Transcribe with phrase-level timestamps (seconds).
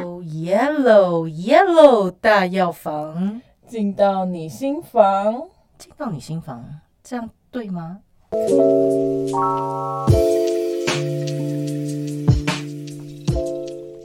[0.00, 5.48] 哦，yellow yellow 大药房，进到你心房。
[5.78, 8.00] 进到你心房，这样对吗？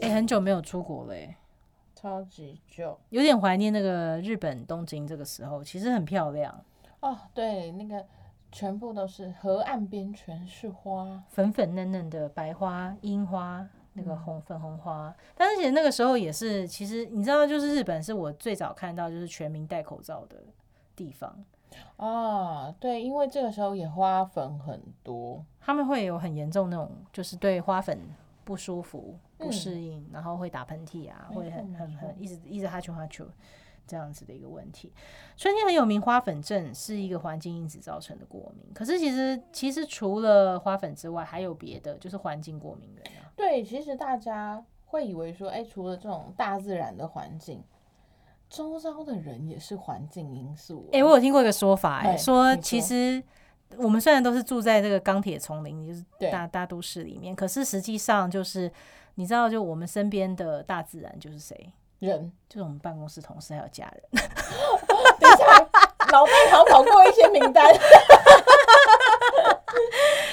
[0.02, 1.36] 哎、很久没有出国了、欸，
[1.96, 6.64] 超级久有点怀念那个日本东京这个时候，其实很漂亮，
[7.00, 8.06] 哦，对，那个
[8.54, 15.14] 全部都是河岸边全是花，粉粉嫩嫩的白花、樱花，那个红粉红花。
[15.36, 20.38] 但是其实那个时候也是，其实你知道，就是日本是我最早看到就是全民戴口罩的
[20.96, 21.44] 地方，
[21.98, 28.00] 啊，对，因为这个时候也花粉很多，他们会有很严重那种，就是对花粉
[28.46, 29.52] 不舒服、不嗯。
[29.52, 33.26] 适应，然后会打喷嚏啊，会很很很一直一直哈啾哈啾
[33.86, 34.92] 这样子的一个问题。
[35.36, 38.66] 春天很有名，花粉症是一个环境因子造成的过敏。
[38.74, 43.32] 可是其实其实除了花粉之外，还有别的，就是环境过敏源啊。
[43.36, 47.64] 对，其实大家会以为说，哎，除了这种大自然的环境，
[48.50, 50.88] 周遭的人也是环境因素。
[50.92, 53.22] 哎、我有听过一个说法、哎，哎说其实
[53.78, 58.72] 我们虽然都是住在这个钢铁丛林，就是大大都市里面，可是实际上就是
[59.16, 61.74] 你知道，就我们身边的大自然就是谁？
[62.06, 64.04] 人，就是我们办公室同事还有家人。
[65.20, 65.46] 等一下，
[66.12, 67.74] 脑袋好跑过一些名单。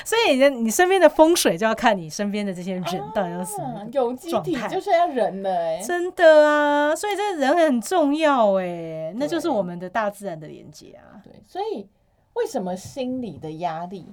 [0.04, 2.82] 所以你的你身边的风水就要看你身边的这些人
[3.14, 11.22] 到底都是什么啊有机体就是要人的哎、真的啊，所以这人很重要哎，那就是我们的大自然的连接啊。
[11.22, 11.88] 对，所以
[12.34, 14.12] 为什么心理的压力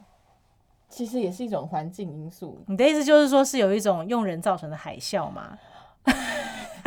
[0.88, 2.59] 其实也是一种环境因素？
[2.67, 5.58] 你的意思就是说是有一种用人造成的海啸吗？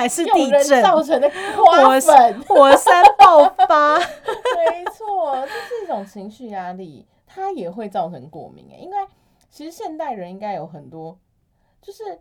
[0.01, 3.99] 还是地震、造成的花火粉， 火山爆发？
[3.99, 8.79] 没错，这是一种情绪压力，它也会造成过敏哎。
[8.79, 8.97] 因为
[9.51, 11.19] 其实现代人应该有很多，
[11.83, 12.19] 就是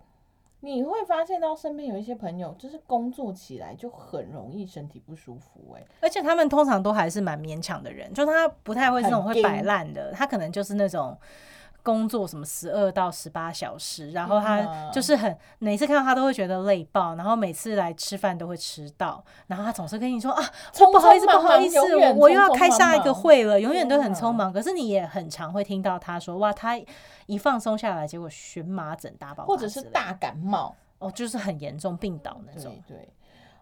[0.60, 5.86] 你会发现到身边有一些朋友，就是工作起来就很容易身体不舒服哎。
[6.02, 11.18] 而且他们通常都还是蛮勉强的人，就他不太会这种会摆烂的，他可能就是那种。
[11.90, 20.44] 工作什么十二到十八小时，然后他嗯就是很每次看到他都会觉得累爆，然后每次来吃饭都会迟到，然后他总是跟你说啊，
[20.82, 24.54] 我不好意思，不好意思，我我又要开下一个会了，永远都很匆忙。
[24.54, 26.80] 可是你也很常会听到他说，哇，他
[27.26, 32.72] 一放松下来，结果荨麻疹大爆或者是大感冒，哦，就是很严重病倒那种。
[32.88, 32.98] 对。
[32.98, 33.10] 对。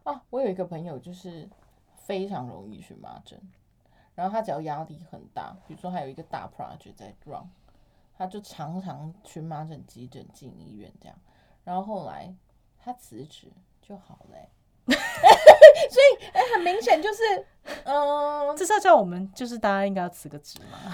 [0.04, 1.48] 啊，我有一个朋友就是
[1.96, 3.40] 非常容易荨麻疹，
[4.16, 7.44] 然后他只要压力很大，比如说还有一个大 project 在 run，
[8.18, 11.16] 他就常常荨麻疹急诊进医院这样，
[11.64, 12.34] 然后后来
[12.84, 13.52] 他辞职
[13.82, 14.50] 就好了欸、
[14.88, 17.46] 所以哎、很明显就是，
[17.84, 20.94] 嗯，这是要叫我们，就是大家应该要辞个职吗？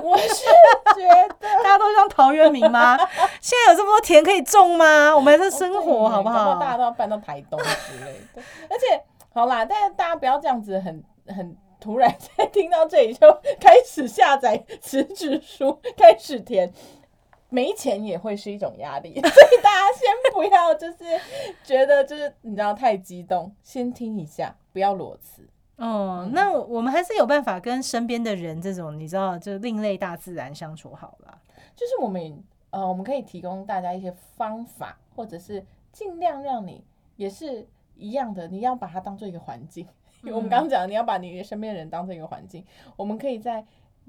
[0.00, 2.96] 我是觉得大家都像陶渊明吗？
[3.40, 5.14] 现在有这么多田可以种吗？
[5.14, 6.54] 我们还是生哦活好不好？
[6.54, 8.42] 大家都要搬到台东之类的。
[8.70, 13.20] 而且，好啦，但是大家不要这样子很很突然，在听到这里就
[13.60, 16.72] 开始下载辞职书，开始填。
[17.50, 21.18] 没钱也会是一种压力，所以大家先不要就是
[21.64, 25.48] 觉得就是你知道太激动，先听一下，不要裸辞。
[25.76, 31.40] 哦，那我们还是有办法跟身边的人这种你知道，就另类大自然相处好了。
[31.74, 36.84] 就是我们呃，我们可以提供大家一些方法，或者是尽量让你
[37.16, 37.66] 也是
[37.96, 39.88] 一样的，你要把它当做一个环境。
[40.22, 42.64] 因 为我们刚刚讲，你要把你身边的人当成一个环境，
[42.96, 43.64] 我们可以在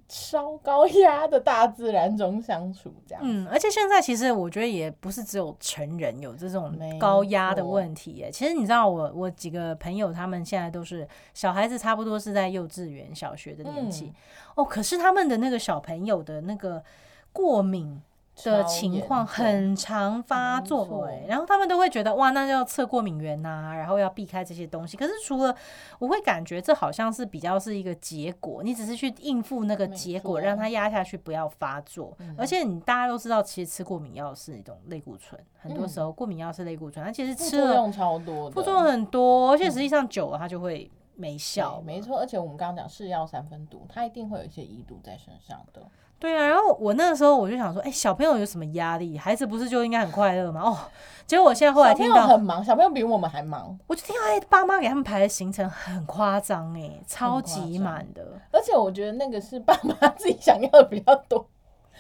[0.07, 3.21] 超高压的大自然中相处，这样。
[3.23, 8.31] 嗯，而且现在其实我觉得也不是只有成人有这种高压的问题耶。
[8.31, 14.13] 其实你知道我，我几个朋友他们现在都是小孩子，差不多是在幼稚园、小学的年纪、嗯
[14.55, 14.65] 哦。
[14.65, 16.83] 可是他们的那个小朋友的那个
[17.31, 18.01] 过敏
[18.45, 24.95] 的情况很常发作然后他们都会觉得哇，那就要测过敏源呐、然后要避开这些东西。
[24.95, 25.55] 可是除了
[25.97, 32.15] 我会感觉这好像是比较是一个结果，你只是去应付那个结果，让它压下去不要发作。
[32.19, 41.85] 嗯而且你大家都知道，其实吃过敏药是一种类固醇，很多嗯时候过敏药是类固醇，它其实吃了作用超多的，副作用很多，而且实际上久了它就会没效对，。
[41.85, 42.19] 没错。
[42.19, 45.81] 而且我们刚刚讲是药三分毒，它一定会有一些遗毒在身上的。
[46.19, 49.17] 对啊，然后我那个时候我就想说，哎、小朋友有什么压力？
[49.17, 50.61] 孩子不是就应该很快乐吗？
[50.61, 50.77] 哦，
[51.25, 53.77] 结果我现在后来听到，很忙，小朋友比我们还忙。
[53.87, 58.39] 我就听到哎、爸妈给他们排的行程很夸张哎，超级满的。
[58.51, 61.47] 而且我觉得那个是爸妈 自己想要的比较多。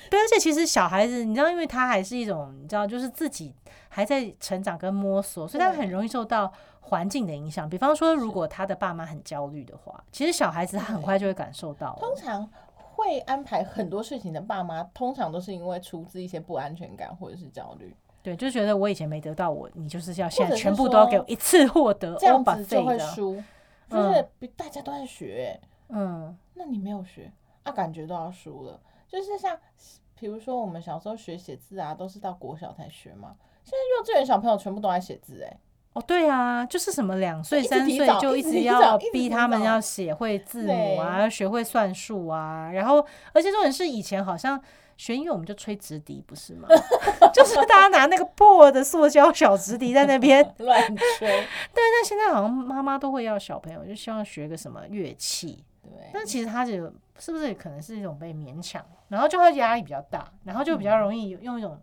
[0.09, 3.53] 对，而且其实小孩子，你知道，因为他还是一种，你知道，就是自己
[3.87, 6.51] 还在成长跟摸索，所以他很容易受到
[6.81, 7.69] 环境的影响。
[7.69, 11.97] 比方说，如果他的爸妈很焦虑的话，其实小孩子他很快就会感受到哦。
[11.99, 12.49] 通常
[13.09, 17.95] 会安排很多事情的爸妈，通常都是因为出自一些不安全感或者是焦虑。
[18.21, 23.41] 对，就觉得我以前没得到我，你就是要现在全部都要给我一次获得，这样子就，会输，
[23.89, 27.31] 就是比大家都在学、嗯那你没有学
[27.63, 28.79] 啊，感觉都要输了。
[29.07, 29.57] 就是像，
[30.19, 33.35] 比如说我们小时候学写字啊，都是到国小才学嘛。
[33.63, 35.57] 现在幼稚园小朋友全部都在写字、哎，
[35.99, 44.59] 哦，对啊，就是什么两岁三岁就一直要逼他们要写会字母啊，要学会算术啊，然后而且重点是以前好像
[44.95, 46.69] 学音乐我们就吹直笛不是吗？
[47.33, 50.81] 就是大家拿那个破的塑胶小直笛在那边， 乱
[51.17, 51.45] 吹。
[51.73, 61.77] 但现在好像妈妈都会要小朋友就希望学个什么乐器，对，但其实他这个是不是可能是一种被勉强，然后就会压力比较大，然后就比较容易用一种。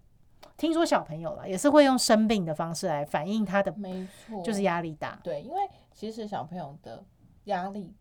[0.57, 5.61] 听说小朋友啦也是会用生病的方式来反映他的没错，就是压力大，对，因为
[5.93, 7.05] 其实小朋友的
[7.45, 7.95] 压力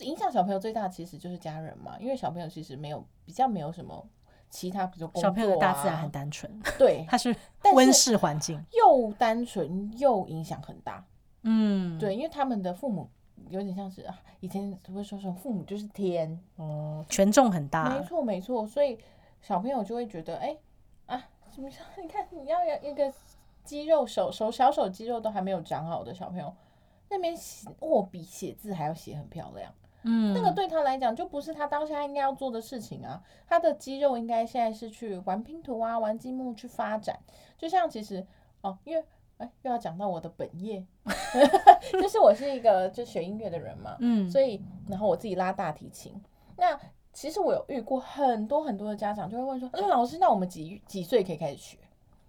[0.00, 4.06] 影响小朋友最大其实就是家人嘛，因为小朋友其实没有比较没有什么
[4.50, 7.34] 其他，比如小朋友的大自然啊很单纯，对， 它是
[7.74, 8.62] 温室环境。
[8.72, 11.04] 又单纯又影响很大。
[11.42, 13.10] 嗯，对，因为他们的父母
[13.48, 17.98] 有点像是啊，以前会说什么父母就是天，哦，权重很大。
[17.98, 18.04] 没。
[18.04, 18.96] 错没错，所以
[19.42, 20.56] 小朋友就会觉得，哎、
[21.06, 21.24] 啊，
[21.54, 23.12] 什么像你看你要有一个
[23.62, 26.52] 肌肉手手小手肌肉都还没有长好的小朋友，
[27.08, 29.72] 那边写握笔写字还要写很漂亮，
[30.02, 37.18] 嗯，那个对他来讲就不是他当下应该要做的事情啊，他的肌肉应该现在是去玩拼图啊，玩积木去发展，
[37.56, 38.26] 就像其实
[38.62, 39.04] 哦，因为。
[39.36, 40.80] 哎，又要讲到我的本业，
[42.00, 46.14] 就是我是一个就学音乐的人嘛，嗯，所以然后我自己拉大提琴。
[46.56, 46.78] 那
[47.14, 51.78] 其实我有遇过很多很多的家长就会问说，嗯，老师，那我们几几岁可以开始学？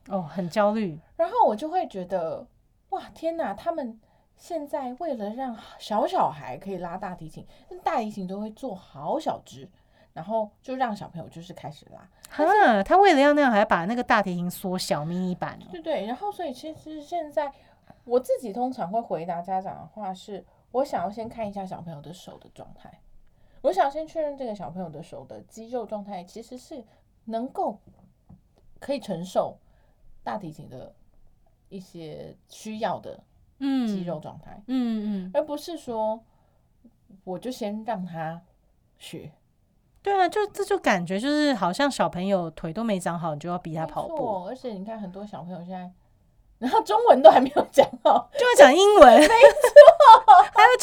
[0.07, 0.97] 哦，很焦虑。
[1.17, 2.45] 然后我就会觉得，
[2.91, 3.53] 哇，天哪！
[3.53, 3.99] 他们
[4.37, 9.67] 现在为了让小小孩可以拉大提琴，那大提琴都会做好小只，
[10.13, 15.65] 然后就让小朋友就是开始拉，哈，他为了要那样，还把那个大提琴缩小迷你版哦。
[15.71, 16.05] 对对。
[16.05, 17.51] 然后所以其实现在
[18.03, 22.99] 我自己通常会回答家长的话是，我想要先看一下小朋友的手的状态，
[23.65, 26.83] 我想先确认这个小朋友的手的肌肉状态其实是
[27.25, 27.79] 能够
[28.79, 29.57] 可以承受
[30.23, 30.93] 大提琴的
[31.69, 33.23] 一些需要的
[33.59, 34.61] 嗯，肌肉状态。
[34.67, 36.23] 嗯嗯，而不是说
[37.23, 38.39] 我就先让他
[38.99, 39.31] 学。
[40.03, 45.91] 对啊，就这就感觉就是好像小朋友腿都没长好，你就要逼他跑步，而且你看很多小朋友现在，
[46.59, 49.19] 然后中文都还没有讲好，就要讲英文，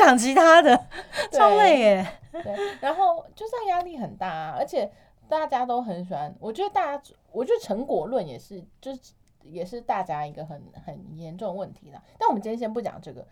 [0.04, 0.86] 讲其他的，
[1.30, 2.06] 超累耶。
[2.32, 2.42] 对，
[2.80, 4.90] 然后就是他压力很大、啊，而且
[5.28, 9.00] 大家都很喜欢，我觉得大家，我觉得成果论也是，就是
[9.42, 12.02] 也是大家一个很很严重的问题啦。
[12.18, 13.26] 但我们今天先不讲这个，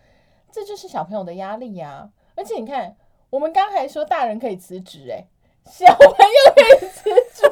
[0.51, 2.95] 这就是小朋友的压力呀、而且你看，
[3.31, 5.25] 我们刚才说大人可以辞职，哎，
[5.65, 7.50] 小朋友可以辞职吗？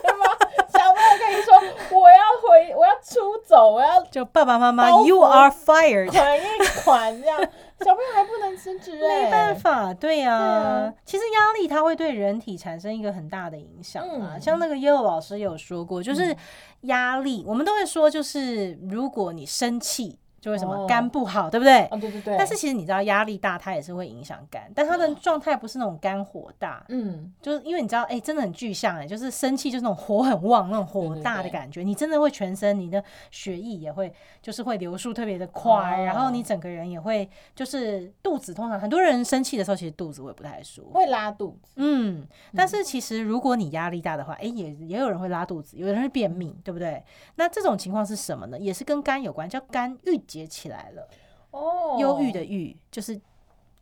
[1.43, 1.55] 说
[1.99, 6.09] 我要回，我要出走，我要就爸爸妈妈，You are fired。
[6.11, 7.39] 款一款这样，
[7.81, 14.35] 小朋友还不能辞职哎， 没办法，对呀、啊其实压力它会对人体产生一个很大的影响啊。
[14.35, 16.35] 嗯像那个耶鲁老师有说过，就是
[16.83, 20.87] 压力，我们都会说，就是如果你生气，就会什么哦。
[20.87, 21.85] 肝不好，对不对？
[21.91, 36.05] 哦，对对对，但是其实你知道，压力大它也是会影响肝，但它的状态不是那种肝火大，嗯，就是因为你知道，哎、真的很具象，哎，就是生气就是那种火很旺，那种火大的感觉，你真的会全身你的血液也会就是会流速特别的快，哦。
[36.05, 40.91] 然后你整个人也会就是肚子，通常很多人生气的时候，其实肚子会不太舒服。
[40.93, 47.03] 会拉肚子，嗯，但是其实如果你压力大的话，哎、也也有人会拉肚子，有人会便秘，对不对？
[47.37, 48.59] 那这种情况是什么呢？
[48.59, 51.09] 也是跟肝有关，叫肝郁结起来了。
[51.51, 53.17] 哦，忧郁的郁，就是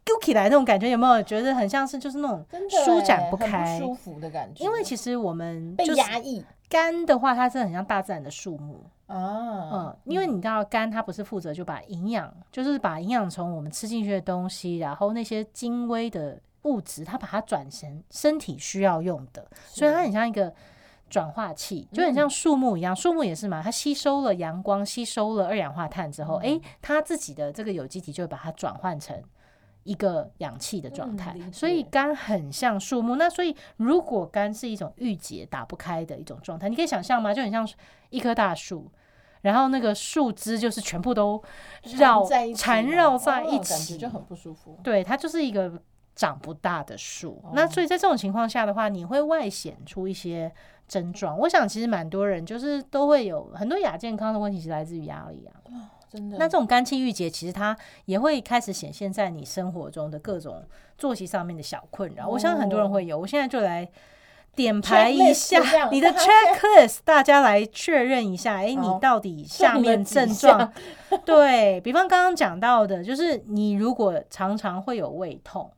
[0.04, 2.46] 揪起来那种感觉，有没有觉得很像是就是那种
[2.84, 3.78] 舒展不开不开？
[3.80, 4.62] 舒服的感觉。
[4.64, 20.54] 因为其实我们被就压抑肝的话，它是很像大自然的树木，啊，嗯，因为你知道肝它不是负责就把营养，就是把营养从我们吃进去的东西，然后那些精微的物质，它把它转成身体需要用的，所以它很像一个。
[21.08, 29.22] 转化器就很像树木一样，树木也是嘛，它吸收了阳光，吸收了二氧化碳之后，诶，它自己的这个有机体就会把它转换成
[29.84, 33.14] 一个氧气的状态所以肝很像树木。
[33.14, 37.32] 那所以如果肝是一种郁结打不开的一种状态，你可以想象吗？
[37.32, 37.66] 就很像
[38.10, 38.90] 一棵大树，
[39.42, 41.40] 然后那个树枝就是全部都
[41.96, 44.76] 绕缠在一起缠嘛绕在一哦感觉起，就很不舒服。
[44.82, 45.80] 对，它就是一个
[46.16, 47.40] 长不大的树。
[47.44, 50.50] 哦那所以在这种情况下的话，你会外显出一些
[50.88, 51.38] 症状。
[51.38, 55.54] 我想其实蛮多人就是都会有很多亚健康的问题，是来自于压力啊。
[56.08, 56.36] 真的。
[56.38, 60.64] 那这种肝气郁结，其实它也会开始显现在你生活中的各种
[60.96, 62.26] 作息上面的小困扰。
[62.26, 63.18] 我相信很多人会有。
[63.18, 63.86] 我现在就来
[64.54, 70.58] 点排一下你的 checklist，大家来确认一下，哎，你到底下面症状
[71.10, 75.68] 项， 对比方刚刚讲到的，就是你如果常常会有胃痛，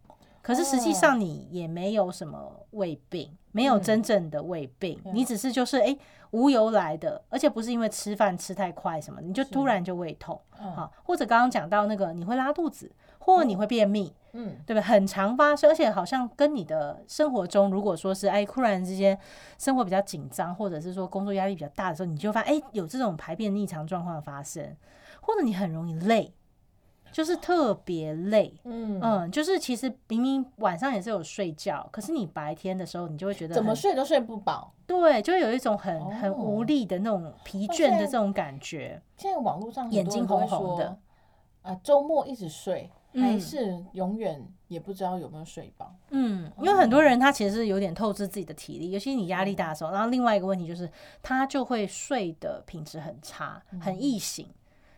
[0.49, 0.95] 可是实际哦。
[0.95, 3.83] 上你也没有什么胃病，没有嗯。
[3.83, 5.99] 真正的胃病，对你只是就是哎、诶
[6.31, 10.73] 无由来的，而且不是因为吃饭吃太快什么，你就突然就胃痛，嗯。
[10.73, 14.81] 好，或者刚刚讲到那个你会拉肚子，或你会便秘，嗯，对不对？
[14.81, 19.19] 很常发生，而且好像跟你的生活中，如果说是哎，突然之间
[19.59, 24.75] 生活比较紧张，或者是说工作压力比较大的时候，你就发现哎有这种排便异常状况发生，
[25.21, 26.33] 或者你很容易累，
[27.12, 28.55] 就是特别累。
[28.65, 34.73] 嗯嗯，就是其实明明晚上也是有睡觉，可是你白天的时候，你就会觉得怎么睡都睡不饱。
[34.87, 39.00] 对，就会有一种很很无哦力的那种疲倦的这种感觉。
[39.17, 40.99] 现在网络上眼睛红红的
[41.62, 45.95] 啊，周末一直睡，还嗯是永远也不知道有没有睡饱。
[46.11, 49.91] 嗯，因为很多人他其实是有点透支自己的体力，尤其是你压力大的时候。
[49.91, 50.91] 然后另外一个问题就是，
[51.23, 54.49] 他就会睡的品质很差，很易醒。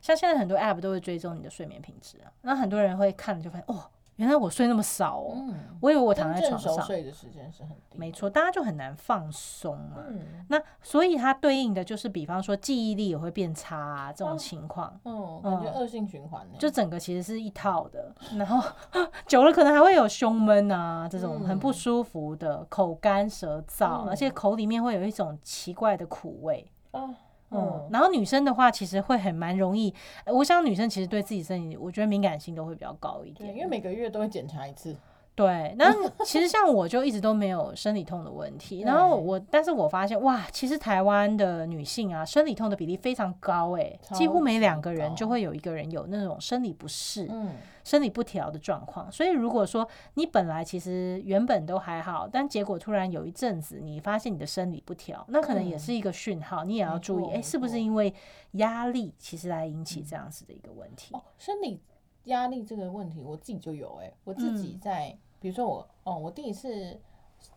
[0.01, 3.85] 像现在很多 app 都会追踪你的睡眠品质啊，那很多人会看了就发现，哦，
[4.17, 6.83] 原来我睡那么少哦，嗯，我以为我躺在床上。
[6.83, 7.97] 睡的时间是很低。
[7.97, 10.05] 没错，大家就很难放松嘛。
[10.09, 14.99] 嗯那所以它对应的就是，比方说记忆力也会变差、啊、这种哦情况。
[15.05, 16.57] 嗯，感觉嗯恶性循环呢。
[16.59, 18.61] 就整个其实是一套的，然后
[19.27, 26.71] 久了可能还会有胸闷啊，这种很不嗯舒服的、口干舌燥，而且嗯口里面会有一种奇怪的苦味。
[26.91, 27.09] 啊，
[27.51, 29.93] 嗯嗯，，然后女生的话，其实会很蛮容易，
[30.25, 33.55] 呃我想女生其实对自己身体，我觉得敏感性都会比较高一，点。
[33.55, 34.97] 因为每个月都会检查一次。
[35.41, 35.91] 对，那
[36.23, 47.27] 其实像我就一直都没有生理痛的问题，然后我，但是我发现哇，其实台湾的女性啊，生理痛的比例非常高诶，几乎每两个人就会有一个人有那种生理不适。
[47.31, 47.55] 嗯，
[47.85, 49.11] 生理不调的状况。
[49.11, 58.13] 所以如果说你本来其实原本都还好，但结果突然有一阵子你发现你的生理不调，那可能也嗯是一个讯号，你也要注意，哎、错没是不是因为
[58.53, 61.15] 压力其实来引起这样子的一个问题？
[61.15, 61.81] 哦，生理
[62.25, 67.01] 压力这个问题，我自己就有哎、我自己嗯在，比如说我哦，我第一次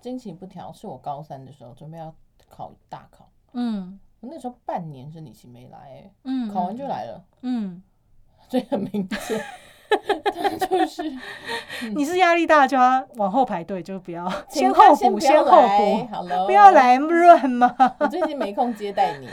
[0.01, 2.13] 经期不调是我高三的时候，准备要
[2.49, 7.83] 考大考，嗯我那时候半年生理期没来哎、嗯，考完就来了，嗯。
[8.49, 9.41] 所以很明显，
[10.35, 11.01] 它就是
[11.95, 17.73] 你是压力大就要往后排队，就不要先后补，先后补，不要，来乱嘛。
[17.99, 19.27] 我最近没空接待你，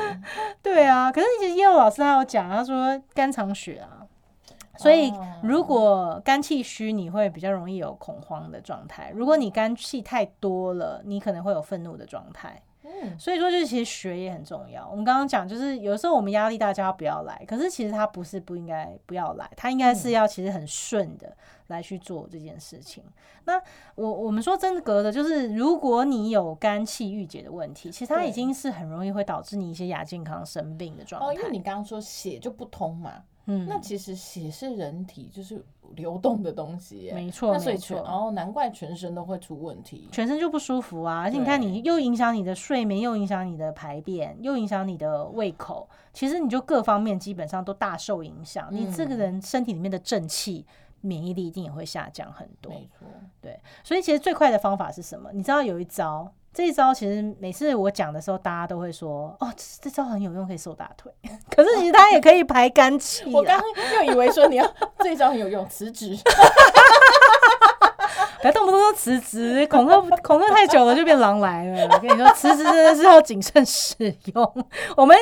[0.63, 4.00] 对啊，可是其实叶老师他有讲，他说肝藏血啊，
[4.83, 12.63] 所以哦如果肝气虚，你会比较容易有恐慌的状态；如果你肝气太多了，你可能会有愤怒的状态。
[12.83, 14.89] 嗯，所以说，就是其实学也很重要。
[14.91, 23.05] 我们刚刚讲，就是有时候我们压力大，家不要来，可是其实他不是不应该不要来，他应该是要其实很顺的来去做这件事情。
[23.45, 23.61] 那
[23.95, 31.35] 我我们说真格的，就是如果你有肝气郁结的问题，其实它已经是很容易会导致你一些亚健康生病的状哦，态。
[31.35, 35.65] 因为你刚刚说血就不通嘛，嗯，那其实血是人体就是
[35.97, 40.09] 流动的东西耶，没错那所以没错全哦，难怪全身都会出问题。
[40.13, 48.69] 全身就不舒服啊，而且你看，你又影响你的睡眠，又影响你的排便，又影响你的胃口，其实你就各方面基本上都大受影响。
[48.71, 50.65] 你这个嗯人身体里面的正气、
[51.01, 52.73] 免疫力一定也会下降很多。
[52.73, 53.07] 没错，
[53.41, 55.31] 对，所以其实最快的方法是什么？
[55.33, 61.13] 你知道有一招，这一招其实每次我讲的时候，大家都会说：“哦，这这招很有用，可以瘦大腿。
[61.55, 63.31] ”可是其实它也可以排肝气。
[63.35, 64.67] 我刚刚又以为说你要
[64.99, 66.17] 这一招很有用，辞职。
[68.41, 71.87] 不要动不动就辞职，恐吓恐吓太久了就变狼来了。
[71.93, 73.95] 我跟你说，辞职真的是要谨慎使
[74.35, 74.43] 用。
[74.97, 75.15] 我们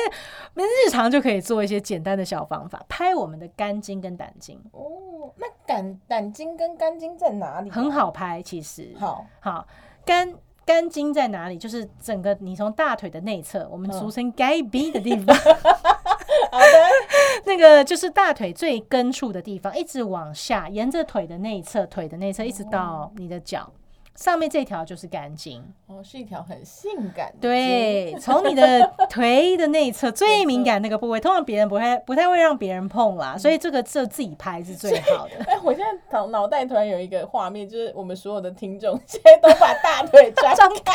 [0.55, 7.91] 我们日常就可以做一些简单的小方法，拍我们的肝经跟胆经，哦，那胆胆经跟肝经在哪里、很。
[7.91, 8.41] 好拍。
[8.41, 9.67] 其实好，好
[10.05, 10.33] 肝
[10.69, 11.57] 肝经在哪里？
[11.57, 15.35] 就是整个你从大腿的内侧，我们嗯俗称该逼的地方，
[16.51, 16.67] 好的，
[17.45, 23.67] 那个就是大腿最根处的地方，一直往下，沿着腿的内侧，腿的内侧一直到你的脚。
[24.19, 35.35] 上面这条就是肝经，哦，是一条很性感的对， 从你的腿的内侧最敏感那个部位，通常别人不会不太会让别人碰啦，所以这个就自己拍是最好的。
[35.47, 40.93] 哎，我现在脑脑袋突然有一个画面，就是我们所有的听众现在都把大腿张 张开，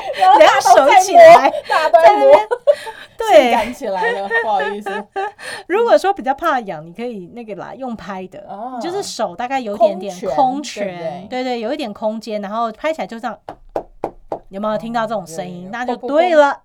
[0.16, 2.48] 两大家都手起来，大家都在摸，性
[3.16, 3.50] 对。
[3.52, 4.90] 感起来了，不好意思，
[5.66, 13.38] 如果说比较怕痒，你可以那个啦，用拍的，哦就是手大概有一点点空拳空对对有一点空间，然后拍起来就这样。
[14.50, 15.68] 有没有听到这种声音？
[15.70, 16.62] 那就对了。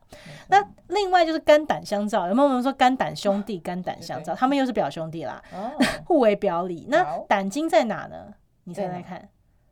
[0.47, 4.33] 那另外就是肝胆相照，有没有我们说肝胆兄弟、肝胆相照？
[4.33, 5.69] 他们又是表兄弟啦，哦，
[6.07, 6.87] 互为表里。
[6.89, 8.15] 那好胆经在哪呢？
[8.63, 9.27] 你猜猜看。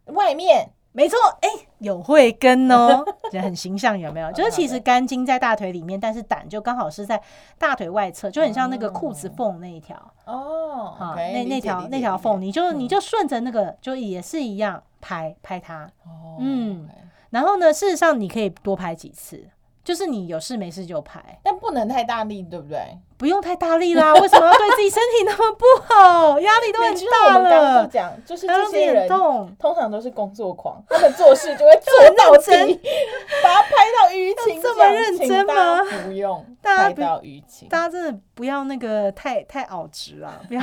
[0.07, 1.47] 外面没错，哎、
[1.81, 4.31] 有慧根哦， 就很形象，有没有？
[4.31, 7.21] 就是其实肝经在大腿里面，但是胆就刚好是在
[7.57, 9.95] 大腿外侧，就很像那个裤子缝那一条。
[10.25, 15.83] 哦，好，那那条那条缝，你就你嗯就顺着那个，就也是一样拍拍它。
[16.05, 16.87] 哦，嗯。
[17.31, 19.47] 然后呢，事实上你可以多拍几次，
[19.83, 22.79] 就是你有事没事就拍，但不能太大力，对不对？
[23.17, 24.13] 不用太大力啦。
[24.19, 26.39] 为什么要对自己身体那么不好？
[26.39, 29.55] 压力都很就像我大们刚讲，就是这些人痛。
[29.59, 32.79] 通常都是工作狂，他们做事就会做到真底，
[33.43, 33.69] 把它拍
[33.99, 40.61] 到淤青，这么认真吗不用大家不拍到淤青，大家真的不要那个太太熬直啊， 不要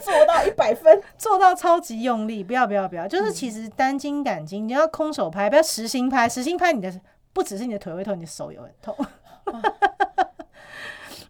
[0.00, 1.00] 做到一百分。
[1.18, 6.92] 做到超级用力，不要不要不要，就是嗯其实单筋胆经，你要空手拍，不要实心拍，实心拍你的
[7.34, 8.96] 不只是你的腿会痛，你的手也会痛。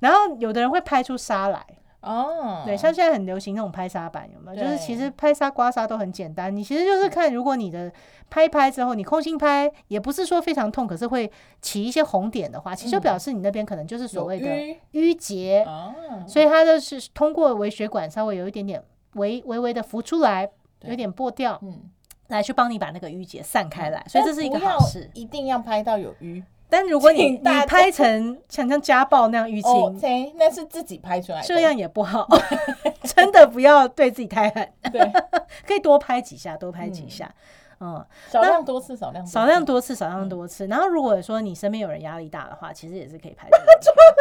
[0.00, 1.64] 然后有的人会拍出痧来，
[2.02, 4.62] 哦，对，像现在很流行那种拍痧板，有没有？
[4.62, 7.90] 就是其实拍痧、刮痧都很简单，你其实就是看，如果你的
[8.28, 11.30] 拍一拍之后，你空心拍，也不是说非常痛，可是会
[11.62, 15.94] 起一些红点的话，其实就嗯表示你那边可能就是所谓的淤淤结，啊，
[16.28, 18.82] 所以它就是通过微血管稍微有一点点
[19.14, 20.50] 微微微的浮出来，
[20.82, 21.88] 有点破掉，嗯，
[22.28, 25.08] 来去帮你把那个淤结散开来，所以这是一个好事。
[25.14, 26.42] 一定要拍到有淤。
[26.68, 32.26] 但如果你你拍成像像家暴那样淤哦青，，OK，那是自己拍出来的，这样也不好，
[33.04, 35.00] 真的不要对自己太狠，对，
[35.66, 37.34] 可以多拍几下，多拍几嗯下。
[37.80, 40.66] 嗯，少量多次，少量多少次量多次，少量嗯多次。
[40.66, 43.48] 然后如果说你身边有人压力大的话，其实也是可以拍
[43.80, 44.12] 抓来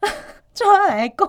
[0.00, 0.16] 拍。
[0.54, 1.28] 抓来公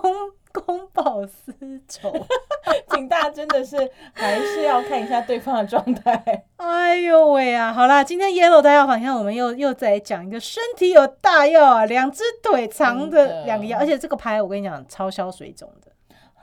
[0.60, 1.52] 公报私
[1.88, 2.12] 仇。
[2.90, 3.76] 请大家真的是
[4.12, 6.44] 还是要看一下对方的状态。
[6.56, 7.72] 哎呦喂啊！
[7.72, 15.92] 好啦，今天 Yellow 大药房，你看我们又又在讲一个身体有大药啊，两只腿长的的两个药，而且这个拍我跟你讲超消水肿的。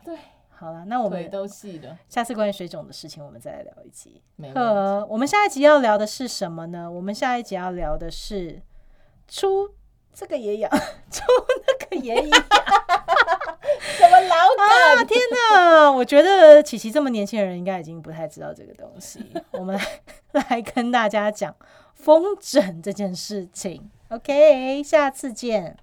[0.03, 0.17] 对，
[0.50, 4.22] 好了，那我腿们都细的，下次关于水肿的事情，我们再来聊一集。
[4.36, 4.60] 没问题。
[4.60, 6.89] 呃，我们下一集要聊的是什么呢？
[6.89, 8.62] 我们下一集要聊的是
[9.27, 9.69] 出
[10.13, 10.72] 这个也痒，
[11.12, 11.24] 出
[11.67, 12.43] 那个也痒
[13.98, 14.95] 什么老啊！
[14.98, 15.07] 梗？
[15.07, 19.19] 天哪，我觉得琪琪这么年轻的人应该已经不太知道这个东西。
[19.51, 21.56] 我们来来跟大家讲
[21.93, 23.89] 风筝这件事情。
[24.10, 25.78] OK，下次见。